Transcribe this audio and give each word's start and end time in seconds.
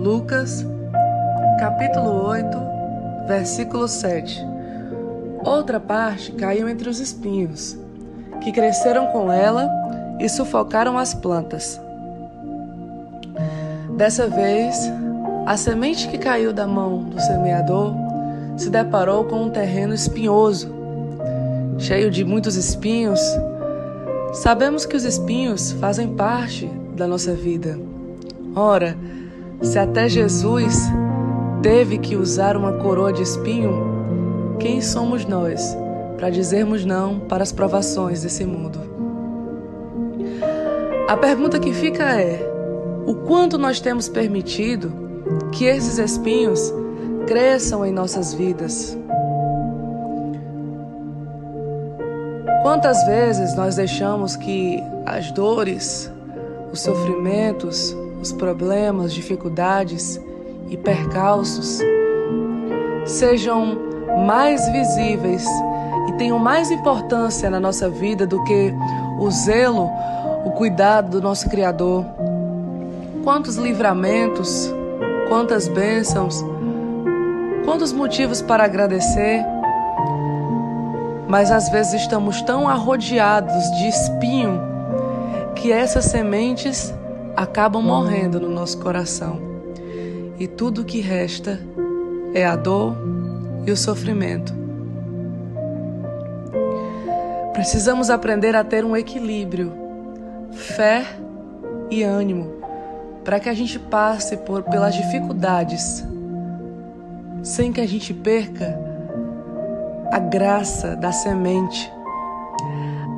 Lucas, 0.00 0.66
capítulo 1.58 2.26
8, 2.26 2.48
versículo 3.28 3.86
7. 3.86 4.42
Outra 5.44 5.78
parte 5.78 6.32
caiu 6.32 6.66
entre 6.70 6.88
os 6.88 7.00
espinhos, 7.00 7.76
que 8.40 8.50
cresceram 8.50 9.08
com 9.08 9.30
ela 9.30 9.68
e 10.18 10.26
sufocaram 10.26 10.96
as 10.96 11.12
plantas. 11.12 11.78
Dessa 13.98 14.26
vez, 14.26 14.90
a 15.44 15.58
semente 15.58 16.08
que 16.08 16.16
caiu 16.16 16.50
da 16.50 16.66
mão 16.66 17.02
do 17.02 17.20
semeador 17.20 17.94
se 18.56 18.70
deparou 18.70 19.24
com 19.24 19.42
um 19.42 19.50
terreno 19.50 19.92
espinhoso, 19.92 20.72
cheio 21.76 22.10
de 22.10 22.24
muitos 22.24 22.56
espinhos. 22.56 23.20
Sabemos 24.32 24.86
que 24.86 24.96
os 24.96 25.04
espinhos 25.04 25.72
fazem 25.72 26.16
parte 26.16 26.64
da 26.96 27.06
nossa 27.06 27.34
vida. 27.34 27.78
Ora, 28.56 28.96
se 29.60 29.78
até 29.78 30.08
Jesus 30.08 30.88
teve 31.62 31.98
que 31.98 32.16
usar 32.16 32.56
uma 32.56 32.72
coroa 32.72 33.12
de 33.12 33.22
espinho, 33.22 34.56
quem 34.58 34.80
somos 34.80 35.24
nós 35.24 35.76
para 36.16 36.30
dizermos 36.30 36.84
não 36.84 37.20
para 37.20 37.42
as 37.42 37.52
provações 37.52 38.22
desse 38.22 38.44
mundo? 38.44 38.78
A 41.08 41.16
pergunta 41.16 41.58
que 41.58 41.72
fica 41.72 42.04
é: 42.20 42.40
o 43.06 43.14
quanto 43.14 43.58
nós 43.58 43.80
temos 43.80 44.08
permitido 44.08 44.92
que 45.52 45.64
esses 45.64 45.98
espinhos 45.98 46.72
cresçam 47.26 47.84
em 47.84 47.92
nossas 47.92 48.32
vidas? 48.32 48.96
Quantas 52.62 53.04
vezes 53.06 53.56
nós 53.56 53.76
deixamos 53.76 54.36
que 54.36 54.82
as 55.06 55.32
dores, 55.32 56.10
os 56.72 56.80
sofrimentos, 56.80 57.96
os 58.20 58.32
problemas, 58.32 59.12
dificuldades 59.12 60.20
e 60.68 60.76
percalços 60.76 61.80
sejam 63.06 63.78
mais 64.26 64.66
visíveis 64.70 65.44
e 66.08 66.12
tenham 66.12 66.38
mais 66.38 66.70
importância 66.70 67.48
na 67.48 67.58
nossa 67.58 67.88
vida 67.88 68.26
do 68.26 68.42
que 68.44 68.72
o 69.18 69.30
zelo, 69.30 69.90
o 70.44 70.50
cuidado 70.52 71.10
do 71.10 71.22
nosso 71.22 71.48
Criador. 71.48 72.04
Quantos 73.24 73.56
livramentos, 73.56 74.72
quantas 75.28 75.68
bênçãos, 75.68 76.44
quantos 77.64 77.92
motivos 77.92 78.42
para 78.42 78.64
agradecer, 78.64 79.44
mas 81.28 81.50
às 81.50 81.68
vezes 81.68 82.02
estamos 82.02 82.42
tão 82.42 82.68
arrodeados 82.68 83.70
de 83.78 83.88
espinho 83.88 84.60
que 85.54 85.70
essas 85.70 86.06
sementes 86.06 86.92
acabam 87.40 87.82
morrendo 87.82 88.38
no 88.38 88.50
nosso 88.50 88.78
coração. 88.80 89.40
E 90.38 90.46
tudo 90.46 90.82
o 90.82 90.84
que 90.84 91.00
resta 91.00 91.58
é 92.34 92.44
a 92.44 92.54
dor 92.54 92.94
e 93.66 93.72
o 93.72 93.76
sofrimento. 93.76 94.52
Precisamos 97.54 98.10
aprender 98.10 98.54
a 98.54 98.62
ter 98.62 98.84
um 98.84 98.94
equilíbrio, 98.94 99.72
fé 100.52 101.06
e 101.90 102.02
ânimo, 102.02 102.60
para 103.24 103.40
que 103.40 103.48
a 103.48 103.54
gente 103.54 103.78
passe 103.78 104.36
por 104.36 104.62
pelas 104.62 104.94
dificuldades 104.94 106.04
sem 107.42 107.72
que 107.72 107.80
a 107.80 107.88
gente 107.88 108.12
perca 108.12 108.78
a 110.12 110.18
graça 110.18 110.94
da 110.94 111.10
semente, 111.10 111.90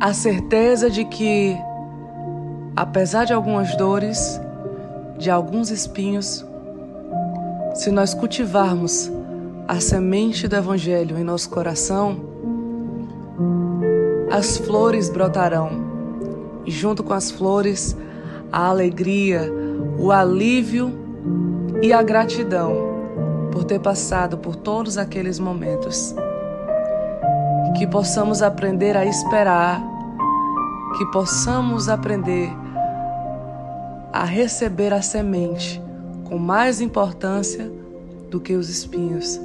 a 0.00 0.12
certeza 0.14 0.88
de 0.88 1.04
que 1.04 1.56
apesar 2.76 3.24
de 3.24 3.32
algumas 3.32 3.76
dores, 3.76 4.40
de 5.18 5.30
alguns 5.30 5.70
espinhos, 5.70 6.44
se 7.74 7.90
nós 7.90 8.14
cultivarmos 8.14 9.10
a 9.66 9.80
semente 9.80 10.46
do 10.48 10.56
Evangelho 10.56 11.18
em 11.18 11.24
nosso 11.24 11.48
coração, 11.50 12.16
as 14.30 14.58
flores 14.58 15.08
brotarão, 15.08 15.70
e 16.66 16.70
junto 16.70 17.02
com 17.04 17.12
as 17.12 17.30
flores, 17.30 17.96
a 18.50 18.66
alegria, 18.66 19.52
o 19.98 20.10
alívio 20.10 20.92
e 21.82 21.92
a 21.92 22.02
gratidão 22.02 22.94
por 23.52 23.64
ter 23.64 23.78
passado 23.78 24.38
por 24.38 24.56
todos 24.56 24.98
aqueles 24.98 25.38
momentos. 25.38 26.14
Que 27.76 27.86
possamos 27.86 28.42
aprender 28.42 28.96
a 28.96 29.04
esperar, 29.04 29.80
que 30.96 31.06
possamos 31.06 31.88
aprender 31.88 32.50
a 32.50 32.63
receber 34.22 34.92
a 34.92 35.02
semente 35.02 35.82
com 36.22 36.38
mais 36.38 36.80
importância 36.80 37.68
do 38.30 38.38
que 38.38 38.54
os 38.54 38.68
espinhos. 38.68 39.40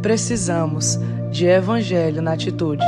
Precisamos 0.00 0.98
de 1.30 1.44
evangelho 1.44 2.22
na 2.22 2.32
atitude. 2.32 2.84